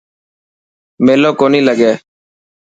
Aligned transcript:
ميلو 1.05 1.31
ڪونهي 1.39 1.61
لگي. 1.67 1.91